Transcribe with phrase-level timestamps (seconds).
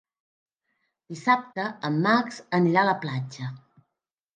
[1.13, 3.57] Dissabte en Max anirà a la platja.